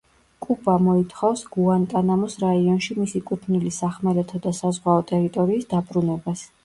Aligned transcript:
კუბა 0.43 0.73
მოითხოვს 0.85 1.43
გუანტანამოს 1.55 2.37
რაიონში 2.45 2.97
მისი 3.01 3.21
კუთვნილი 3.29 3.75
სახმელეთო 3.77 4.43
და 4.47 4.55
საზღვაო 4.63 5.05
ტერიტორიის 5.13 5.69
დაბრუნებას. 5.77 6.49